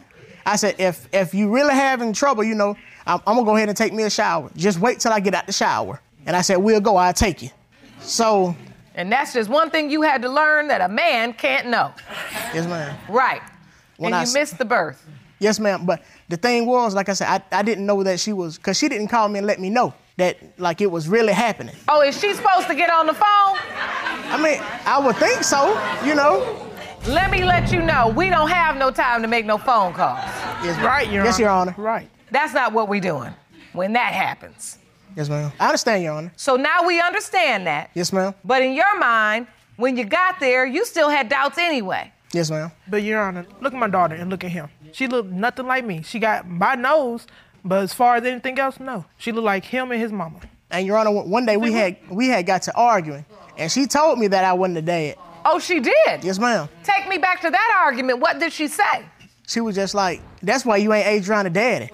I 0.46 0.56
said, 0.58 0.76
if 0.80 1.08
if 1.14 1.34
you 1.34 1.54
really 1.54 1.74
having 1.74 2.12
trouble, 2.14 2.44
you 2.44 2.56
know, 2.56 2.76
I'm, 3.08 3.20
I'm 3.26 3.36
gonna 3.36 3.46
go 3.46 3.56
ahead 3.56 3.70
and 3.70 3.78
take 3.78 3.94
me 3.94 4.04
a 4.04 4.10
shower. 4.10 4.50
Just 4.56 4.80
wait 4.80 5.00
till 5.00 5.12
I 5.14 5.20
get 5.20 5.34
out 5.34 5.46
the 5.48 5.54
shower. 5.54 6.02
And 6.26 6.36
I 6.36 6.42
said, 6.42 6.58
we'll 6.58 6.82
go. 6.82 6.96
I'll 6.98 7.14
take 7.14 7.42
you. 7.42 7.50
So, 8.00 8.56
And 8.96 9.12
that's 9.12 9.34
just 9.34 9.50
one 9.50 9.70
thing 9.70 9.90
you 9.90 10.02
had 10.02 10.22
to 10.22 10.30
learn 10.30 10.68
that 10.68 10.82
a 10.82 10.88
man 10.90 11.34
can't 11.34 11.68
know. 11.68 11.92
yes, 12.54 12.68
ma'am. 12.68 12.96
Right. 13.10 13.42
When 13.98 14.14
and 14.14 14.16
I 14.16 14.26
you 14.26 14.34
missed 14.34 14.58
the 14.58 14.66
birth. 14.66 15.06
Yes, 15.40 15.60
ma'am. 15.60 15.86
But 15.86 16.04
the 16.30 16.38
thing 16.38 16.66
was, 16.66 16.94
like 16.96 17.10
I 17.10 17.14
said, 17.14 17.28
I, 17.28 17.60
I 17.60 17.62
didn't 17.64 17.86
know 17.86 18.04
that 18.04 18.20
she 18.20 18.32
was, 18.34 18.58
cause 18.58 18.78
she 18.78 18.88
didn't 18.90 19.08
call 19.10 19.28
me 19.30 19.40
and 19.40 19.48
let 19.48 19.60
me 19.60 19.70
know 19.70 19.94
that 20.18 20.38
like 20.60 20.80
it 20.82 20.90
was 20.92 21.08
really 21.10 21.34
happening. 21.34 21.76
Oh, 21.88 22.02
is 22.02 22.18
she 22.20 22.34
supposed 22.34 22.68
to 22.68 22.76
get 22.76 22.90
on 22.90 23.08
the 23.08 23.14
phone? 23.14 23.58
I 24.34 24.42
mean, 24.42 24.60
I 24.86 25.00
would 25.00 25.16
think 25.18 25.44
so, 25.44 25.80
you 26.04 26.16
know. 26.16 26.68
Let 27.08 27.30
me 27.30 27.44
let 27.44 27.72
you 27.72 27.84
know, 27.84 28.10
we 28.10 28.32
don't 28.32 28.50
have 28.50 28.78
no 28.78 28.90
time 28.90 29.22
to 29.22 29.28
make 29.28 29.46
no 29.46 29.60
phone 29.60 29.94
calls. 29.94 30.18
Yes. 30.64 30.84
Right, 30.84 31.08
Your 31.08 31.24
yes, 31.24 31.36
Honor. 31.36 31.44
Your 31.44 31.52
Honor. 31.52 31.76
Right. 31.78 32.10
That's 32.32 32.52
not 32.52 32.74
what 32.74 32.90
we're 32.90 33.00
doing 33.00 33.32
when 33.74 33.94
that 33.94 34.12
happens. 34.12 34.80
Yes, 35.16 35.30
ma'am. 35.30 35.52
I 35.60 35.68
understand, 35.68 36.04
Your 36.04 36.14
Honor. 36.14 36.34
So 36.36 36.56
now 36.56 36.84
we 36.84 37.00
understand 37.00 37.68
that. 37.68 37.92
Yes, 37.94 38.12
ma'am. 38.12 38.34
But 38.44 38.64
in 38.64 38.74
your 38.74 38.98
mind, 38.98 39.46
when 39.76 39.98
you 39.98 40.04
got 40.04 40.40
there, 40.40 40.66
you 40.66 40.84
still 40.84 41.10
had 41.10 41.30
doubts 41.30 41.60
anyway. 41.60 42.12
Yes, 42.34 42.50
ma'am. 42.50 42.72
But 42.88 43.04
Your 43.04 43.22
Honor, 43.22 43.46
look 43.62 43.74
at 43.76 43.80
my 43.80 43.88
daughter 43.88 44.16
and 44.16 44.32
look 44.32 44.44
at 44.44 44.50
him. 44.50 44.68
She 44.94 45.08
looked 45.08 45.30
nothing 45.30 45.68
like 45.68 45.86
me. 45.86 46.02
She 46.02 46.18
got 46.18 46.50
my 46.50 46.74
nose, 46.74 47.28
but 47.64 47.84
as 47.84 47.94
far 47.94 48.16
as 48.16 48.24
anything 48.24 48.58
else, 48.58 48.80
no. 48.80 49.06
She 49.18 49.32
looked 49.32 49.46
like 49.46 49.64
him 49.64 49.92
and 49.92 50.02
his 50.02 50.12
mama. 50.12 50.40
And 50.72 50.88
Your 50.88 50.98
Honor, 50.98 51.12
one 51.12 51.46
day 51.46 51.56
we 51.58 51.72
had 51.72 51.98
we 52.10 52.30
had 52.30 52.48
got 52.48 52.64
to 52.64 52.74
arguing, 52.76 53.26
and 53.58 53.72
she 53.72 53.86
told 53.88 54.20
me 54.20 54.28
that 54.28 54.44
I 54.44 54.54
wasn't 54.54 54.76
the 54.76 54.82
dad. 54.82 55.16
Oh, 55.46 55.60
she 55.60 55.80
did? 55.80 56.24
Yes, 56.24 56.40
ma'am. 56.40 56.70
Take 56.84 57.08
me 57.08 57.18
back 57.18 57.42
to 57.42 57.50
that 57.50 57.82
argument. 57.84 58.20
What 58.20 58.40
did 58.40 58.54
she 58.54 58.68
say? 58.68 59.06
She 59.48 59.60
was 59.60 59.76
just 59.76 59.94
like, 59.94 60.22
"That's 60.42 60.66
why 60.66 60.78
you 60.78 60.94
ain't 60.94 61.08
Adriana 61.08 61.50
daddy." 61.50 61.90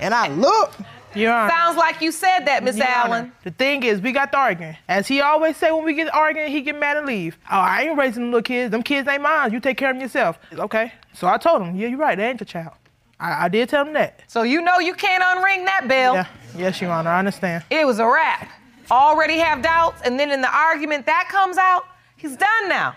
And 0.00 0.12
I 0.14 0.28
looked. 0.28 0.80
Your 1.14 1.32
Honor. 1.32 1.50
Sounds 1.50 1.76
like 1.78 2.02
you 2.02 2.12
said 2.12 2.40
that, 2.40 2.62
Miss 2.62 2.76
Your 2.76 2.86
Honor, 2.86 3.14
Allen. 3.14 3.32
The 3.42 3.50
thing 3.50 3.82
is, 3.82 4.00
we 4.00 4.12
got 4.12 4.30
to 4.32 4.38
arguing. 4.38 4.76
As 4.88 5.08
he 5.08 5.22
always 5.22 5.56
say 5.56 5.72
when 5.72 5.82
we 5.84 5.94
get 5.94 6.12
arguing, 6.14 6.52
he 6.52 6.60
get 6.60 6.78
mad 6.78 6.98
and 6.98 7.06
leave. 7.06 7.38
Oh, 7.50 7.56
I 7.56 7.84
ain't 7.84 7.96
raising 7.96 8.24
them 8.24 8.30
little 8.30 8.42
kids. 8.42 8.70
Them 8.70 8.82
kids 8.82 9.08
ain't 9.08 9.22
mine. 9.22 9.50
You 9.50 9.58
take 9.58 9.78
care 9.78 9.90
of 9.90 9.96
them 9.96 10.02
yourself. 10.02 10.38
Okay. 10.52 10.92
So 11.14 11.26
I 11.26 11.38
told 11.38 11.62
him, 11.62 11.76
yeah, 11.76 11.88
you're 11.88 11.98
right. 11.98 12.16
They 12.16 12.28
ain't 12.28 12.40
your 12.40 12.46
child. 12.46 12.74
I, 13.18 13.46
I 13.46 13.48
did 13.48 13.70
tell 13.70 13.86
him 13.86 13.94
that. 13.94 14.20
So 14.28 14.42
you 14.42 14.60
know 14.60 14.78
you 14.78 14.94
can't 14.94 15.24
unring 15.24 15.64
that 15.64 15.88
bell. 15.88 16.14
Yeah. 16.14 16.26
Yes, 16.56 16.80
Your 16.80 16.90
Honor. 16.90 17.10
I 17.10 17.18
understand. 17.18 17.64
It 17.70 17.86
was 17.86 17.98
a 17.98 18.06
wrap. 18.06 18.48
Already 18.90 19.38
have 19.38 19.62
doubts, 19.62 20.00
and 20.02 20.18
then 20.18 20.30
in 20.30 20.40
the 20.40 20.54
argument 20.54 21.04
that 21.06 21.28
comes 21.30 21.58
out, 21.58 21.84
he's 22.16 22.36
done 22.36 22.68
now. 22.68 22.96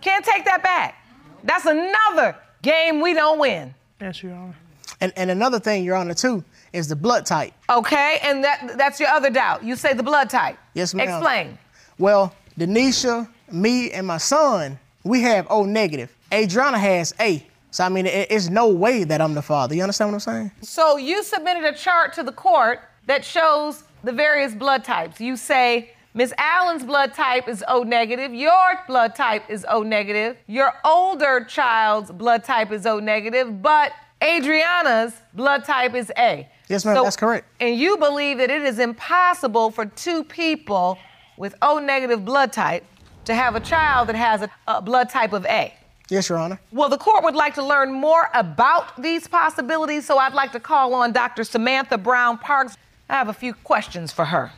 Can't 0.00 0.24
take 0.24 0.44
that 0.44 0.62
back. 0.62 1.04
That's 1.44 1.66
another 1.66 2.36
game 2.62 3.00
we 3.00 3.12
don't 3.14 3.38
win. 3.38 3.74
Yes, 4.00 4.22
Your 4.22 4.34
Honor. 4.34 4.56
And, 5.00 5.12
and 5.16 5.30
another 5.30 5.58
thing, 5.58 5.84
Your 5.84 5.96
Honor, 5.96 6.14
too, 6.14 6.44
is 6.72 6.86
the 6.88 6.94
blood 6.94 7.26
type. 7.26 7.52
Okay, 7.68 8.18
and 8.22 8.44
that 8.44 8.74
that's 8.76 9.00
your 9.00 9.08
other 9.08 9.30
doubt. 9.30 9.64
You 9.64 9.74
say 9.76 9.94
the 9.94 10.02
blood 10.02 10.30
type. 10.30 10.56
Yes, 10.74 10.94
ma'am. 10.94 11.08
Explain. 11.08 11.58
Well, 11.98 12.34
Denisha, 12.58 13.28
me, 13.50 13.90
and 13.90 14.06
my 14.06 14.18
son, 14.18 14.78
we 15.04 15.22
have 15.22 15.46
O 15.50 15.64
negative. 15.64 16.14
Adriana 16.32 16.78
has 16.78 17.14
A. 17.20 17.44
So 17.72 17.84
I 17.84 17.88
mean, 17.88 18.06
it, 18.06 18.28
it's 18.30 18.48
no 18.48 18.68
way 18.68 19.04
that 19.04 19.20
I'm 19.20 19.34
the 19.34 19.42
father. 19.42 19.74
You 19.74 19.82
understand 19.82 20.10
what 20.12 20.14
I'm 20.14 20.20
saying? 20.20 20.50
So 20.62 20.96
you 20.98 21.22
submitted 21.22 21.64
a 21.64 21.74
chart 21.74 22.12
to 22.14 22.22
the 22.22 22.32
court 22.32 22.80
that 23.06 23.24
shows 23.24 23.84
the 24.04 24.12
various 24.12 24.54
blood 24.54 24.84
types. 24.84 25.20
You 25.20 25.36
say 25.36 25.90
Miss 26.14 26.32
Allen's 26.36 26.84
blood 26.84 27.14
type 27.14 27.48
is 27.48 27.64
O 27.68 27.82
negative, 27.82 28.34
your 28.34 28.80
blood 28.86 29.14
type 29.14 29.48
is 29.48 29.64
O 29.68 29.82
negative, 29.82 30.36
your 30.46 30.72
older 30.84 31.44
child's 31.44 32.10
blood 32.10 32.44
type 32.44 32.70
is 32.70 32.84
O 32.84 32.98
negative, 32.98 33.62
but 33.62 33.92
Adriana's 34.22 35.14
blood 35.34 35.64
type 35.64 35.94
is 35.94 36.12
A. 36.18 36.48
Yes, 36.68 36.84
ma'am, 36.84 37.02
that's 37.02 37.16
correct. 37.16 37.46
And 37.60 37.76
you 37.76 37.96
believe 37.96 38.38
that 38.38 38.50
it 38.50 38.62
is 38.62 38.78
impossible 38.78 39.70
for 39.70 39.86
two 39.86 40.22
people 40.24 40.98
with 41.36 41.54
O 41.62 41.78
negative 41.78 42.24
blood 42.24 42.52
type 42.52 42.84
to 43.24 43.34
have 43.34 43.54
a 43.54 43.60
child 43.60 44.08
that 44.08 44.16
has 44.16 44.42
a, 44.42 44.50
a 44.66 44.82
blood 44.82 45.08
type 45.08 45.32
of 45.32 45.46
A. 45.46 45.72
Yes, 46.08 46.28
Your 46.28 46.38
Honor. 46.38 46.60
Well, 46.72 46.90
the 46.90 46.98
court 46.98 47.24
would 47.24 47.34
like 47.34 47.54
to 47.54 47.64
learn 47.64 47.90
more 47.90 48.28
about 48.34 49.00
these 49.00 49.26
possibilities, 49.26 50.04
so 50.04 50.18
I'd 50.18 50.34
like 50.34 50.52
to 50.52 50.60
call 50.60 50.92
on 50.92 51.12
Dr. 51.12 51.42
Samantha 51.42 51.96
Brown 51.96 52.36
Parks. 52.36 52.76
I 53.12 53.16
have 53.16 53.28
a 53.28 53.34
few 53.34 53.52
questions 53.52 54.10
for 54.10 54.24
her. 54.24 54.50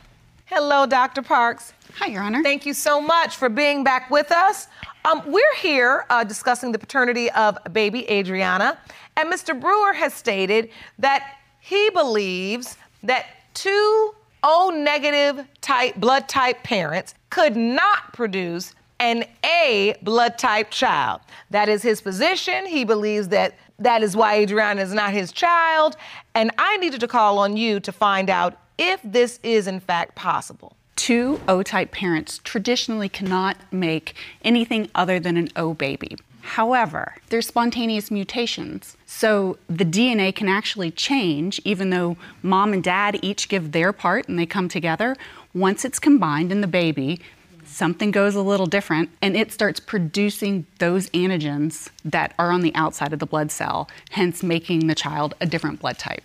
Hello, 0.44 0.86
Dr. 0.86 1.22
Parks. 1.22 1.72
Hi, 1.96 2.06
Your 2.06 2.22
Honor. 2.22 2.40
Thank 2.40 2.64
you 2.64 2.72
so 2.72 3.00
much 3.00 3.34
for 3.34 3.48
being 3.48 3.82
back 3.82 4.12
with 4.12 4.30
us. 4.30 4.68
Um, 5.04 5.22
we're 5.26 5.56
here 5.56 6.06
uh, 6.08 6.22
discussing 6.22 6.70
the 6.70 6.78
paternity 6.78 7.28
of 7.32 7.58
baby 7.72 8.08
Adriana, 8.08 8.78
and 9.16 9.28
Mr. 9.28 9.60
Brewer 9.60 9.92
has 9.92 10.14
stated 10.14 10.70
that 11.00 11.38
he 11.58 11.90
believes 11.90 12.76
that 13.02 13.26
two 13.54 14.14
O 14.44 14.70
negative 14.72 15.44
type 15.60 15.96
blood 15.96 16.28
type 16.28 16.62
parents 16.62 17.14
could 17.30 17.56
not 17.56 18.12
produce 18.12 18.72
an 19.00 19.24
A 19.44 19.96
blood 20.02 20.38
type 20.38 20.70
child. 20.70 21.22
That 21.50 21.68
is 21.68 21.82
his 21.82 22.00
position. 22.00 22.66
He 22.66 22.84
believes 22.84 23.28
that 23.28 23.56
that 23.78 24.02
is 24.02 24.16
why 24.16 24.36
Adriana 24.36 24.82
is 24.82 24.92
not 24.92 25.12
his 25.12 25.32
child. 25.32 25.96
And 26.34 26.50
I 26.58 26.76
needed 26.78 27.00
to 27.00 27.08
call 27.08 27.38
on 27.38 27.56
you 27.56 27.80
to 27.80 27.92
find 27.92 28.30
out 28.30 28.56
if 28.78 29.00
this 29.04 29.40
is 29.42 29.66
in 29.66 29.80
fact 29.80 30.14
possible. 30.14 30.76
Two 30.96 31.40
O 31.48 31.62
type 31.62 31.90
parents 31.90 32.38
traditionally 32.44 33.08
cannot 33.08 33.56
make 33.72 34.14
anything 34.42 34.88
other 34.94 35.18
than 35.18 35.36
an 35.36 35.48
O 35.56 35.74
baby. 35.74 36.16
However, 36.42 37.14
there's 37.30 37.46
spontaneous 37.46 38.10
mutations. 38.10 38.96
So 39.06 39.58
the 39.68 39.84
DNA 39.84 40.34
can 40.34 40.48
actually 40.48 40.90
change 40.90 41.60
even 41.64 41.90
though 41.90 42.16
mom 42.42 42.74
and 42.74 42.84
dad 42.84 43.18
each 43.22 43.48
give 43.48 43.72
their 43.72 43.92
part 43.92 44.28
and 44.28 44.38
they 44.38 44.46
come 44.46 44.68
together. 44.68 45.16
Once 45.54 45.84
it's 45.84 45.98
combined 45.98 46.52
in 46.52 46.60
the 46.60 46.66
baby, 46.66 47.20
something 47.66 48.10
goes 48.10 48.34
a 48.34 48.42
little 48.42 48.66
different 48.66 49.10
and 49.22 49.36
it 49.36 49.52
starts 49.52 49.80
producing 49.80 50.66
those 50.78 51.08
antigens 51.10 51.90
that 52.04 52.34
are 52.38 52.50
on 52.50 52.60
the 52.60 52.74
outside 52.74 53.12
of 53.12 53.18
the 53.18 53.26
blood 53.26 53.50
cell, 53.50 53.88
hence 54.10 54.42
making 54.42 54.86
the 54.86 54.94
child 54.94 55.34
a 55.40 55.46
different 55.46 55.80
blood 55.80 55.98
type. 55.98 56.22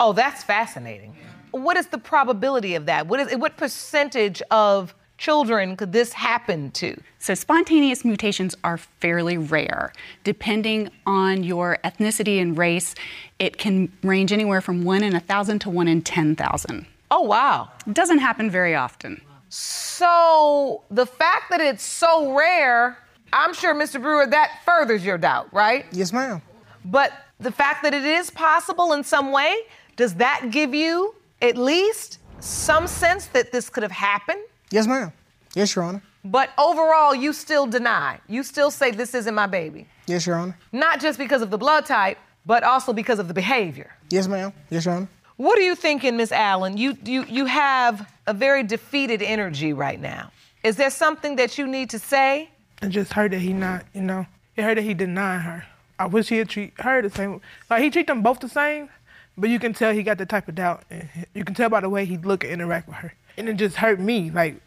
Oh, 0.00 0.12
that's 0.12 0.42
fascinating. 0.44 1.16
What 1.50 1.76
is 1.76 1.88
the 1.88 1.98
probability 1.98 2.74
of 2.74 2.86
that? 2.86 3.06
What 3.06 3.20
is 3.20 3.36
what 3.36 3.56
percentage 3.56 4.42
of 4.50 4.94
children 5.16 5.76
could 5.76 5.92
this 5.92 6.12
happen 6.12 6.70
to? 6.72 7.00
So, 7.18 7.34
spontaneous 7.34 8.04
mutations 8.04 8.56
are 8.62 8.78
fairly 8.78 9.36
rare. 9.36 9.92
Depending 10.24 10.90
on 11.06 11.42
your 11.42 11.78
ethnicity 11.84 12.40
and 12.40 12.56
race, 12.56 12.94
it 13.38 13.58
can 13.58 13.92
range 14.02 14.32
anywhere 14.32 14.60
from 14.60 14.84
1 14.84 15.02
in 15.02 15.14
a 15.14 15.18
1,000 15.18 15.58
to 15.60 15.70
1 15.70 15.88
in 15.88 16.02
10,000. 16.02 16.86
Oh, 17.10 17.22
wow. 17.22 17.70
It 17.86 17.94
doesn't 17.94 18.18
happen 18.18 18.50
very 18.50 18.74
often. 18.74 19.20
So, 19.48 20.84
the 20.90 21.06
fact 21.06 21.50
that 21.50 21.60
it's 21.60 21.82
so 21.82 22.34
rare, 22.36 22.98
I'm 23.32 23.54
sure, 23.54 23.74
Mr. 23.74 24.00
Brewer, 24.00 24.26
that 24.26 24.60
furthers 24.64 25.04
your 25.04 25.18
doubt, 25.18 25.52
right? 25.52 25.86
Yes, 25.92 26.12
ma'am. 26.12 26.42
But 26.84 27.12
the 27.40 27.50
fact 27.52 27.82
that 27.82 27.94
it 27.94 28.04
is 28.04 28.30
possible 28.30 28.92
in 28.92 29.04
some 29.04 29.32
way, 29.32 29.54
does 29.96 30.14
that 30.14 30.50
give 30.50 30.74
you 30.74 31.14
at 31.42 31.56
least 31.56 32.18
some 32.40 32.86
sense 32.86 33.26
that 33.26 33.52
this 33.52 33.68
could 33.70 33.82
have 33.82 33.92
happened? 33.92 34.40
Yes, 34.70 34.86
ma'am. 34.86 35.12
Yes, 35.54 35.74
Your 35.74 35.84
Honor. 35.84 36.02
But 36.24 36.50
overall, 36.58 37.14
you 37.14 37.32
still 37.32 37.66
deny. 37.66 38.20
You 38.28 38.42
still 38.42 38.70
say 38.70 38.90
this 38.90 39.14
isn't 39.14 39.34
my 39.34 39.46
baby. 39.46 39.88
Yes, 40.06 40.26
Your 40.26 40.36
Honor. 40.36 40.58
Not 40.72 41.00
just 41.00 41.18
because 41.18 41.42
of 41.42 41.50
the 41.50 41.58
blood 41.58 41.86
type, 41.86 42.18
but 42.44 42.62
also 42.62 42.92
because 42.92 43.18
of 43.18 43.28
the 43.28 43.34
behavior. 43.34 43.90
Yes, 44.10 44.26
ma'am. 44.28 44.52
Yes, 44.70 44.84
Your 44.84 44.94
Honor. 44.94 45.08
What 45.38 45.56
are 45.56 45.62
you 45.62 45.76
thinking, 45.76 46.16
Miss 46.16 46.32
Allen? 46.32 46.76
You, 46.76 46.98
you, 47.04 47.24
you 47.28 47.44
have 47.44 48.12
a 48.26 48.34
very 48.34 48.64
defeated 48.64 49.22
energy 49.22 49.72
right 49.72 50.00
now. 50.00 50.32
Is 50.64 50.74
there 50.74 50.90
something 50.90 51.36
that 51.36 51.56
you 51.56 51.68
need 51.68 51.90
to 51.90 51.98
say? 52.00 52.50
It 52.82 52.88
just 52.88 53.12
hurt 53.12 53.30
that 53.30 53.38
he 53.38 53.52
not, 53.52 53.84
you 53.94 54.02
know, 54.02 54.26
it 54.56 54.62
hurt 54.62 54.74
that 54.74 54.82
he 54.82 54.94
denied 54.94 55.42
her. 55.42 55.64
I 55.96 56.06
wish 56.06 56.28
he'd 56.28 56.48
treat 56.48 56.72
her 56.80 57.02
the 57.02 57.10
same. 57.10 57.40
Like 57.70 57.84
he 57.84 57.90
treat 57.90 58.08
them 58.08 58.20
both 58.20 58.40
the 58.40 58.48
same, 58.48 58.88
but 59.36 59.48
you 59.48 59.60
can 59.60 59.72
tell 59.72 59.92
he 59.92 60.02
got 60.02 60.18
the 60.18 60.26
type 60.26 60.48
of 60.48 60.56
doubt. 60.56 60.82
And 60.90 61.08
you 61.34 61.44
can 61.44 61.54
tell 61.54 61.68
by 61.68 61.80
the 61.82 61.88
way 61.88 62.04
he 62.04 62.18
look 62.18 62.42
and 62.42 62.52
interact 62.52 62.88
with 62.88 62.96
her. 62.96 63.14
And 63.36 63.48
it 63.48 63.54
just 63.54 63.76
hurt 63.76 64.00
me, 64.00 64.32
like, 64.32 64.60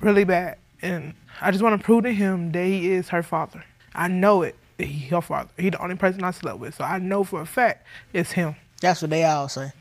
really 0.00 0.22
bad. 0.22 0.56
And 0.82 1.14
I 1.40 1.50
just 1.50 1.64
want 1.64 1.80
to 1.80 1.84
prove 1.84 2.04
to 2.04 2.14
him 2.14 2.52
that 2.52 2.64
he 2.64 2.92
is 2.92 3.08
her 3.08 3.24
father. 3.24 3.64
I 3.92 4.06
know 4.06 4.42
it. 4.42 4.54
That 4.76 4.84
he 4.84 5.08
her 5.08 5.20
father. 5.20 5.50
He 5.58 5.70
the 5.70 5.82
only 5.82 5.96
person 5.96 6.22
I 6.22 6.30
slept 6.30 6.60
with, 6.60 6.76
so 6.76 6.84
I 6.84 7.00
know 7.00 7.24
for 7.24 7.40
a 7.40 7.46
fact 7.46 7.84
it's 8.12 8.30
him. 8.30 8.54
That's 8.80 9.02
what 9.02 9.10
they 9.10 9.24
all 9.24 9.48
say. 9.48 9.72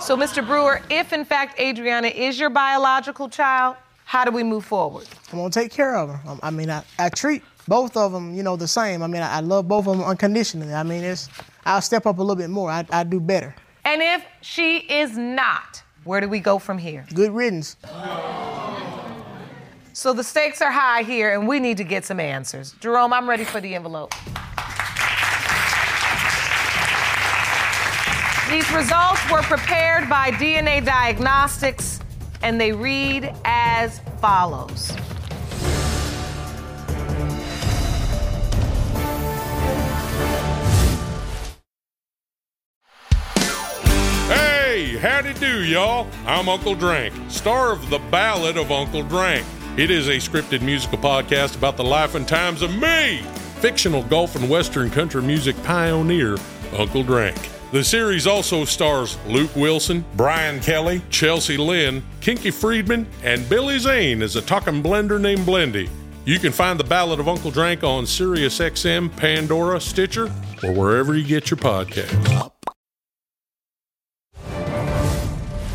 So, 0.00 0.16
Mr. 0.16 0.46
Brewer, 0.46 0.80
if 0.90 1.12
in 1.12 1.24
fact 1.24 1.58
Adriana 1.58 2.08
is 2.08 2.38
your 2.38 2.50
biological 2.50 3.28
child, 3.28 3.76
how 4.04 4.24
do 4.24 4.30
we 4.30 4.44
move 4.44 4.64
forward? 4.64 5.06
I'm 5.32 5.38
gonna 5.38 5.50
take 5.50 5.72
care 5.72 5.96
of 5.96 6.10
her. 6.10 6.20
Um, 6.30 6.38
I 6.42 6.50
mean, 6.50 6.70
I, 6.70 6.84
I 6.98 7.08
treat 7.08 7.42
both 7.66 7.96
of 7.96 8.12
them, 8.12 8.34
you 8.34 8.42
know, 8.44 8.54
the 8.54 8.68
same. 8.68 9.02
I 9.02 9.08
mean, 9.08 9.22
I, 9.22 9.38
I 9.38 9.40
love 9.40 9.66
both 9.66 9.88
of 9.88 9.96
them 9.98 10.06
unconditionally. 10.06 10.72
I 10.72 10.84
mean, 10.84 11.02
it's 11.02 11.28
I'll 11.64 11.80
step 11.80 12.06
up 12.06 12.18
a 12.18 12.22
little 12.22 12.36
bit 12.36 12.50
more. 12.50 12.70
I, 12.70 12.86
I 12.90 13.02
do 13.02 13.18
better. 13.18 13.54
And 13.84 14.00
if 14.00 14.24
she 14.42 14.78
is 14.78 15.16
not, 15.16 15.82
where 16.04 16.20
do 16.20 16.28
we 16.28 16.38
go 16.38 16.58
from 16.58 16.78
here? 16.78 17.04
Good 17.12 17.32
riddance. 17.32 17.76
So 19.92 20.12
the 20.12 20.22
stakes 20.22 20.60
are 20.62 20.70
high 20.70 21.02
here, 21.02 21.32
and 21.32 21.48
we 21.48 21.58
need 21.58 21.78
to 21.78 21.84
get 21.84 22.04
some 22.04 22.20
answers. 22.20 22.74
Jerome, 22.80 23.12
I'm 23.12 23.28
ready 23.28 23.44
for 23.44 23.60
the 23.60 23.74
envelope. 23.74 24.14
These 28.50 28.70
results 28.70 29.28
were 29.28 29.42
prepared 29.42 30.08
by 30.08 30.30
DNA 30.30 30.84
Diagnostics, 30.84 31.98
and 32.42 32.60
they 32.60 32.70
read 32.70 33.34
as 33.44 33.98
follows. 34.20 34.92
Hey, 44.28 44.96
howdy 45.00 45.34
do, 45.34 45.64
y'all. 45.64 46.06
I'm 46.24 46.48
Uncle 46.48 46.76
Drank, 46.76 47.14
star 47.28 47.72
of 47.72 47.90
The 47.90 47.98
Ballad 48.12 48.56
of 48.56 48.70
Uncle 48.70 49.02
Drank. 49.02 49.44
It 49.76 49.90
is 49.90 50.06
a 50.06 50.18
scripted 50.18 50.62
musical 50.62 50.98
podcast 50.98 51.56
about 51.56 51.76
the 51.76 51.84
life 51.84 52.14
and 52.14 52.28
times 52.28 52.62
of 52.62 52.72
me, 52.76 53.22
fictional 53.58 54.04
Gulf 54.04 54.36
and 54.36 54.48
western 54.48 54.88
country 54.88 55.22
music 55.22 55.60
pioneer, 55.64 56.36
Uncle 56.76 57.02
Drank. 57.02 57.55
The 57.72 57.82
series 57.82 58.28
also 58.28 58.64
stars 58.64 59.18
Luke 59.26 59.54
Wilson, 59.56 60.04
Brian 60.14 60.60
Kelly, 60.60 61.02
Chelsea 61.10 61.56
Lynn, 61.56 62.00
Kinky 62.20 62.52
Friedman, 62.52 63.08
and 63.24 63.46
Billy 63.48 63.80
Zane 63.80 64.22
as 64.22 64.36
a 64.36 64.42
talking 64.42 64.84
blender 64.84 65.20
named 65.20 65.40
Blendy. 65.40 65.88
You 66.24 66.38
can 66.38 66.52
find 66.52 66.78
The 66.78 66.84
Ballad 66.84 67.18
of 67.18 67.28
Uncle 67.28 67.50
Drank 67.50 67.82
on 67.82 68.04
SiriusXM, 68.04 69.16
Pandora, 69.16 69.80
Stitcher, 69.80 70.30
or 70.62 70.72
wherever 70.72 71.16
you 71.16 71.24
get 71.24 71.50
your 71.50 71.58
podcasts. 71.58 72.52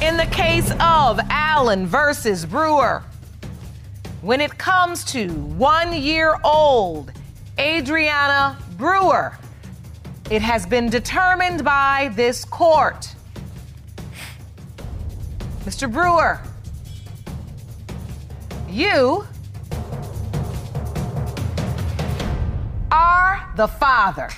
In 0.01 0.15
the 0.15 0.27
case 0.31 0.71
of 0.79 1.19
Allen 1.29 1.85
versus 1.87 2.45
Brewer, 2.45 3.03
when 4.21 4.39
it 4.39 4.57
comes 4.57 5.03
to 5.05 5.27
one 5.29 5.91
year 5.91 6.37
old 6.45 7.11
Adriana 7.59 8.57
Brewer, 8.77 9.37
it 10.31 10.41
has 10.41 10.65
been 10.65 10.89
determined 10.89 11.61
by 11.61 12.09
this 12.15 12.45
court. 12.45 13.13
Mr. 15.65 15.91
Brewer, 15.91 16.41
you 18.69 19.25
are 22.93 23.51
the 23.57 23.67
father. 23.67 24.29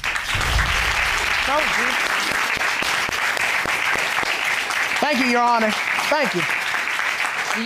Thank 4.99 5.19
you, 5.19 5.25
Your 5.25 5.43
Honor. 5.43 5.69
Thank 6.09 6.33
you. 6.33 6.41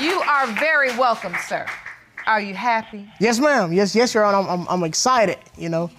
You 0.06 0.20
are 0.20 0.48
very 0.48 0.90
welcome, 0.98 1.34
sir. 1.48 1.66
Are 2.26 2.42
you 2.42 2.56
happy? 2.56 3.10
Yes, 3.22 3.40
ma'am. 3.40 3.72
Yes, 3.72 3.96
yes, 3.96 4.14
Your 4.14 4.26
Honor. 4.26 4.40
I'm, 4.40 4.48
I'm, 4.50 4.68
I'm 4.68 4.84
excited. 4.84 5.38
You 5.58 5.70
know. 5.70 5.90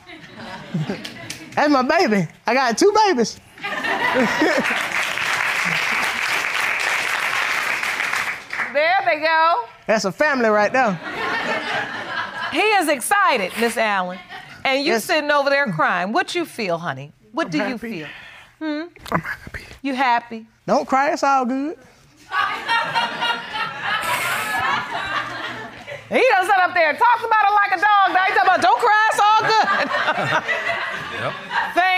That's 1.59 1.73
my 1.73 1.83
baby. 1.83 2.29
I 2.47 2.55
got 2.55 2.79
two 2.79 2.95
babies. 3.09 3.41
there 8.73 9.03
they 9.05 9.19
go. 9.19 9.65
That's 9.89 10.05
a 10.05 10.13
family 10.13 10.51
right 10.51 10.73
there. 10.73 10.95
He 12.53 12.61
is 12.61 12.89
excited, 12.89 13.51
Miss 13.59 13.77
Allen. 13.77 14.21
And 14.65 14.85
you 14.85 14.93
yes. 14.93 15.05
sitting 15.07 15.33
over 15.33 15.51
there 15.51 15.67
crying. 15.73 16.13
What 16.13 16.37
you 16.37 16.45
feel, 16.45 16.79
honey? 16.79 17.11
What 17.33 17.47
I'm 17.47 17.51
do 17.51 17.59
happy. 17.59 17.71
you 17.73 17.79
feel? 17.79 18.07
Hmm? 18.61 18.83
I'm 19.11 19.21
happy. 19.21 19.63
You 19.83 19.95
happy? 19.97 20.47
Don't 20.65 20.87
cry, 20.87 21.13
it's 21.13 21.25
all 21.25 21.45
good. 21.45 21.77
He 26.09 26.25
done 26.31 26.47
sit 26.47 26.57
up 26.57 26.73
there 26.73 26.91
and 26.91 26.99
talks 26.99 27.25
about 27.25 27.51
it 27.51 27.53
like 27.53 27.73
a 27.73 27.81
dog. 27.81 28.15
Now 28.15 28.25
he's 28.27 28.37
talking 28.37 28.49
about, 28.49 28.63
don't 28.63 28.79
cry, 28.79 29.09
it's 29.11 29.21
all 29.21 29.43
good. 29.43 29.67
yep. 31.21 31.48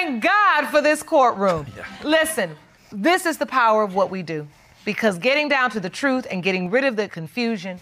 Thank 0.02 0.23
God 0.23 0.66
for 0.69 0.80
this 0.80 1.02
courtroom. 1.02 1.66
Listen, 2.02 2.57
this 2.90 3.26
is 3.26 3.37
the 3.37 3.45
power 3.45 3.83
of 3.83 3.95
what 3.95 4.09
we 4.11 4.23
do. 4.23 4.49
Because 4.87 5.19
getting 5.19 5.47
down 5.50 5.71
to 5.73 5.80
the 5.80 5.90
truth 5.90 6.26
and 6.30 6.42
getting 6.42 6.71
rid 6.71 6.85
of 6.85 6.97
the 6.97 7.07
confusion, 7.07 7.78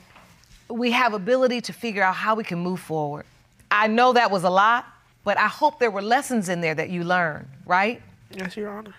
we 0.69 0.91
have 0.91 1.15
ability 1.15 1.61
to 1.61 1.73
figure 1.73 2.03
out 2.03 2.17
how 2.17 2.35
we 2.35 2.43
can 2.43 2.59
move 2.59 2.81
forward. 2.81 3.25
I 3.71 3.87
know 3.87 4.15
that 4.15 4.33
was 4.33 4.43
a 4.43 4.51
lot, 4.51 4.85
but 5.23 5.39
I 5.39 5.47
hope 5.47 5.79
there 5.79 5.93
were 5.93 6.03
lessons 6.03 6.49
in 6.49 6.61
there 6.61 6.75
that 6.75 6.91
you 6.91 7.05
learned, 7.05 7.47
right? 7.65 8.03
Yes, 8.33 8.57
Your 8.57 8.71
Honor. 8.71 8.95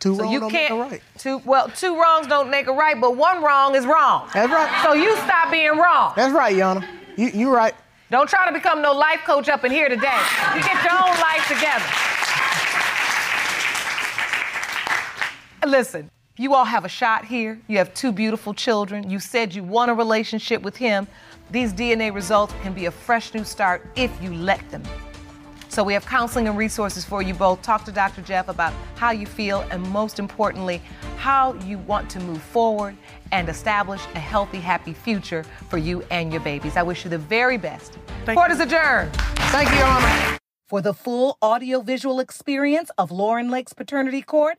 Two 0.00 0.14
So 0.14 0.22
wrong 0.22 0.32
you 0.32 0.40
don't 0.40 0.50
can't. 0.50 0.74
make 0.74 0.86
a 0.86 0.90
right. 0.90 1.02
Two 1.18 1.42
well, 1.44 1.68
two 1.68 2.00
wrongs 2.00 2.28
don't 2.28 2.48
make 2.48 2.66
a 2.66 2.72
right, 2.72 2.98
but 2.98 3.14
one 3.14 3.42
wrong 3.42 3.74
is 3.74 3.84
wrong. 3.84 4.30
That's 4.32 4.50
right. 4.50 4.82
So 4.82 4.94
you 4.94 5.14
stop 5.18 5.50
being 5.50 5.76
wrong. 5.76 6.14
That's 6.16 6.32
right, 6.32 6.56
Your 6.56 6.68
Honor. 6.68 6.88
You, 7.18 7.28
you 7.28 7.54
right. 7.54 7.74
Don't 8.10 8.28
try 8.28 8.46
to 8.46 8.52
become 8.52 8.80
no 8.80 8.92
life 8.92 9.20
coach 9.26 9.50
up 9.50 9.64
in 9.64 9.70
here 9.70 9.90
today. 9.90 10.18
You 10.54 10.62
get 10.62 10.82
your 10.82 10.94
own 10.94 11.20
life 11.20 11.46
together. 11.46 12.13
Listen, 15.66 16.10
you 16.36 16.54
all 16.54 16.66
have 16.66 16.84
a 16.84 16.88
shot 16.88 17.24
here. 17.24 17.58
You 17.68 17.78
have 17.78 17.94
two 17.94 18.12
beautiful 18.12 18.52
children. 18.52 19.08
You 19.08 19.18
said 19.18 19.54
you 19.54 19.64
want 19.64 19.90
a 19.90 19.94
relationship 19.94 20.60
with 20.62 20.76
him. 20.76 21.06
These 21.50 21.72
DNA 21.72 22.14
results 22.14 22.52
can 22.62 22.74
be 22.74 22.86
a 22.86 22.90
fresh 22.90 23.32
new 23.32 23.44
start 23.44 23.86
if 23.96 24.10
you 24.22 24.34
let 24.34 24.68
them. 24.70 24.82
So 25.68 25.82
we 25.82 25.94
have 25.94 26.04
counseling 26.06 26.48
and 26.48 26.56
resources 26.58 27.04
for 27.04 27.22
you 27.22 27.34
both. 27.34 27.62
Talk 27.62 27.84
to 27.86 27.92
Dr. 27.92 28.20
Jeff 28.22 28.48
about 28.48 28.72
how 28.96 29.10
you 29.10 29.26
feel 29.26 29.60
and 29.70 29.82
most 29.90 30.18
importantly, 30.18 30.82
how 31.16 31.54
you 31.64 31.78
want 31.78 32.10
to 32.10 32.20
move 32.20 32.42
forward 32.42 32.96
and 33.32 33.48
establish 33.48 34.02
a 34.14 34.20
healthy, 34.20 34.60
happy 34.60 34.92
future 34.92 35.44
for 35.70 35.78
you 35.78 36.04
and 36.10 36.30
your 36.30 36.42
babies. 36.42 36.76
I 36.76 36.82
wish 36.82 37.04
you 37.04 37.10
the 37.10 37.18
very 37.18 37.56
best. 37.56 37.98
Thank 38.24 38.38
Court 38.38 38.50
you. 38.50 38.54
is 38.56 38.60
adjourned. 38.60 39.14
Thank 39.50 39.70
you, 39.70 39.78
Your 39.78 39.86
Honor. 39.86 40.38
For 40.68 40.80
the 40.80 40.94
full 40.94 41.38
audio-visual 41.42 42.20
experience 42.20 42.90
of 42.98 43.10
Lauren 43.10 43.50
Lake's 43.50 43.72
Paternity 43.72 44.22
Court, 44.22 44.58